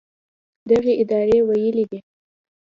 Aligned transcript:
دغې 0.69 0.93
ادارې 1.01 1.37
ویلي 1.47 1.83
دي 1.91 1.99